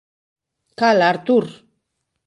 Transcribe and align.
Cala, 0.79 1.05
Arthur! 1.13 1.45